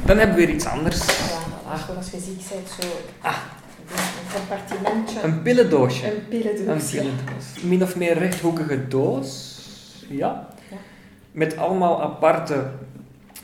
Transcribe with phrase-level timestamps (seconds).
[0.06, 1.06] Dan hebben we weer iets anders.
[1.06, 2.86] Ja, zoals je ziet, zijn zo
[3.20, 3.36] Ah.
[3.88, 6.06] een compartimentje, Een pillendoosje.
[6.14, 6.93] een pillendoos.
[6.93, 7.62] Een pillendoos.
[7.62, 9.54] Min of meer rechthoekige doos.
[10.08, 10.48] Ja.
[10.70, 10.77] Ja.
[11.32, 12.70] Met allemaal aparte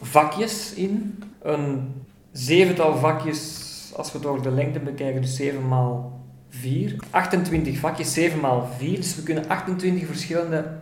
[0.02, 1.22] vakjes in.
[1.42, 1.92] Een
[2.32, 3.60] zevental vakjes,
[3.96, 6.96] als we over de lengte bekijken, dus 7 maal 4.
[7.10, 8.96] 28 vakjes, 7 maal 4.
[8.96, 10.80] Dus we kunnen 28 verschillende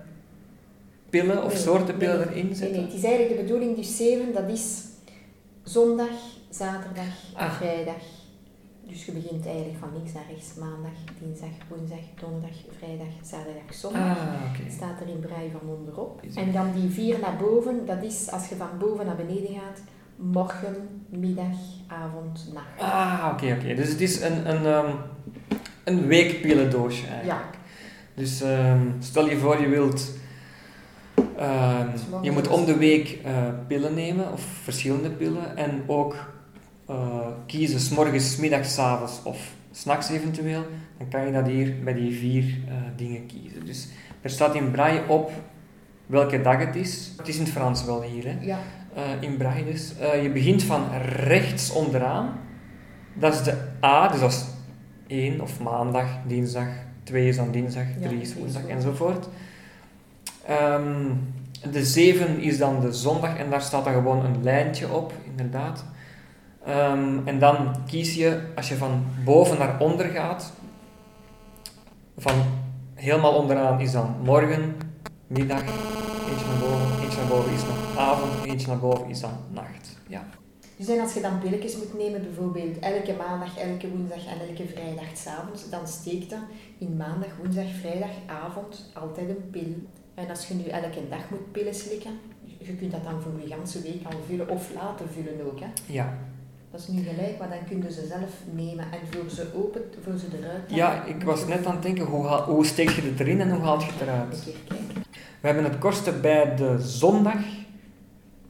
[1.11, 2.77] pillen of Nee, soorten pillen nee, erin Nee, zetten.
[2.77, 4.78] nee, het is eigenlijk de bedoeling, dus 7, dat is
[5.62, 6.09] zondag,
[6.50, 7.52] zaterdag, Ah.
[7.52, 7.95] vrijdag.
[8.90, 14.18] Dus je begint eigenlijk van links naar rechts, maandag, dinsdag, woensdag, donderdag, vrijdag, zaterdag, zondag.
[14.18, 16.20] Ah, staat er in brei van onderop.
[16.34, 19.80] En dan die vier naar boven, dat is als je van boven naar beneden gaat,
[20.16, 22.92] morgen, middag, avond, nacht.
[22.92, 23.74] Ah, oké, oké.
[23.74, 24.91] Dus het is een, een, ehm,
[25.84, 27.38] een weekpillendoosje eigenlijk.
[27.52, 27.58] Ja.
[28.14, 30.10] Dus ehm, stel je voor je wilt...
[31.36, 35.56] ehm, morgens je moet om de week eh, pillen nemen, of verschillende pillen.
[35.56, 36.16] En ook
[36.91, 40.64] eh, kiezen, s morgens, 's middags, 's avonds of s'nachts eventueel.
[40.98, 43.64] Dan kan je dat hier bij die vier eh, dingen kiezen.
[43.66, 43.88] Dus
[44.20, 45.30] er staat in braille op
[46.06, 47.12] welke dag het is.
[47.16, 48.36] Het is in het Frans wel hier, hè.
[48.41, 48.58] Ja,
[48.94, 49.92] Eh, in braille dus.
[50.22, 50.82] Je begint van
[51.16, 52.38] rechts onderaan.
[53.14, 53.54] Dat is de
[53.84, 54.44] A, dus dat is
[55.06, 56.69] 1 of maandag, dinsdag,
[57.02, 59.28] 2 is dan dinsdag, Ja, 3 is woensdag enzovoort.
[60.47, 61.06] Ehm,
[61.72, 65.84] de 7 is dan de zondag en daar staat dan gewoon een lijntje op, inderdaad.
[66.64, 70.53] Ehm, en dan kies je, als je van boven naar onder gaat,
[72.16, 72.34] van
[72.94, 74.77] helemaal onderaan is dan morgen,
[75.27, 79.33] middag, eentje naar boven, eentje naar boven is dan avond, eentje naar boven is dan
[79.50, 79.98] nacht.
[80.06, 80.27] Ja.
[80.77, 84.66] dus en als je dan pilletjes moet nemen, bijvoorbeeld elke maandag, elke woensdag en elke
[84.66, 86.42] vrijdag s'avonds, dan steekt er
[86.78, 89.75] in maandag, woensdag, vrijdag, avond altijd een pil.
[90.15, 92.19] En als je nu elke dag moet pillen slikken,
[92.59, 95.60] je kunt dat dan voor je ganse week al vullen of laten vullen ook.
[95.60, 95.66] Hè.
[95.87, 96.19] Ja.
[96.70, 99.82] Dat is nu gelijk, maar dan kun je ze zelf nemen en voor ze open,
[100.04, 103.03] voor ze eruit ja, ik was net aan het denken, hoe, haal- hoe steek je
[103.03, 104.44] het erin en hoe haal je het eruit?
[105.41, 107.41] We hebben het kortste bij de zondag.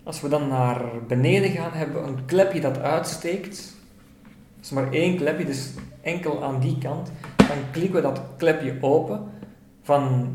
[0.03, 3.56] Als we dan naar beneden gaan, hebben we een klepje dat uitsteekt.
[4.56, 5.70] Dat is maar één klepje, dus
[6.03, 7.10] enkel aan die kant.
[7.36, 9.20] Dan klikken we dat klepje open.
[9.82, 10.34] Van,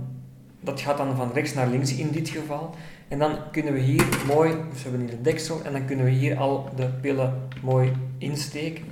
[0.60, 2.76] dat gaat dan van rechts naar links in dit geval.
[3.08, 6.06] En dan kunnen we hier mooi, dus we hebben hier een deksel, en dan kunnen
[6.06, 8.84] we hier al de pillen mooi insteken.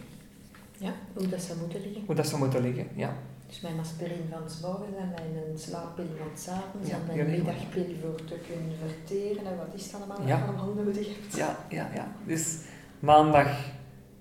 [0.78, 2.02] Ja, hoe dat zou moeten liggen.
[2.06, 3.14] Hoe dat zou moeten liggen, ja.
[3.48, 7.30] Dus mijn aspirin van s morgens en mijn slaappil van s avonds Ja, en mijn
[7.30, 10.38] middagpil voor te kunnen verteren en wat is het allemaal Ja.
[10.40, 11.36] dat allemaal nodig hebt.
[11.36, 12.08] Ja, ja, ja.
[12.26, 12.58] Dus
[13.00, 13.48] maandag